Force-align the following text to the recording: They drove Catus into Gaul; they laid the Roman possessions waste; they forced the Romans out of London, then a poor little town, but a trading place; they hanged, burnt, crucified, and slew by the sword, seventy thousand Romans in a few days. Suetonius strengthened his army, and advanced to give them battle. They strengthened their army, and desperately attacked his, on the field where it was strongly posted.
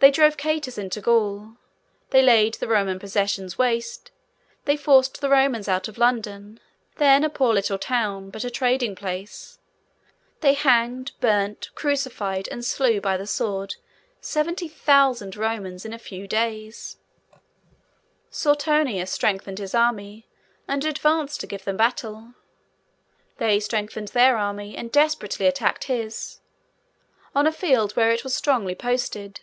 They 0.00 0.12
drove 0.12 0.36
Catus 0.36 0.78
into 0.78 1.00
Gaul; 1.00 1.56
they 2.10 2.22
laid 2.22 2.54
the 2.54 2.68
Roman 2.68 3.00
possessions 3.00 3.58
waste; 3.58 4.12
they 4.64 4.76
forced 4.76 5.20
the 5.20 5.28
Romans 5.28 5.66
out 5.66 5.88
of 5.88 5.98
London, 5.98 6.60
then 6.98 7.24
a 7.24 7.28
poor 7.28 7.52
little 7.52 7.78
town, 7.78 8.30
but 8.30 8.44
a 8.44 8.48
trading 8.50 8.94
place; 8.94 9.58
they 10.40 10.52
hanged, 10.54 11.10
burnt, 11.20 11.70
crucified, 11.74 12.46
and 12.52 12.64
slew 12.64 13.00
by 13.00 13.16
the 13.16 13.26
sword, 13.26 13.74
seventy 14.20 14.68
thousand 14.68 15.36
Romans 15.36 15.84
in 15.84 15.92
a 15.92 15.98
few 15.98 16.28
days. 16.28 16.98
Suetonius 18.30 19.10
strengthened 19.10 19.58
his 19.58 19.74
army, 19.74 20.28
and 20.68 20.84
advanced 20.84 21.40
to 21.40 21.48
give 21.48 21.64
them 21.64 21.76
battle. 21.76 22.34
They 23.38 23.58
strengthened 23.58 24.08
their 24.14 24.36
army, 24.36 24.76
and 24.76 24.92
desperately 24.92 25.48
attacked 25.48 25.84
his, 25.84 26.38
on 27.34 27.46
the 27.46 27.50
field 27.52 27.96
where 27.96 28.12
it 28.12 28.22
was 28.22 28.32
strongly 28.36 28.76
posted. 28.76 29.40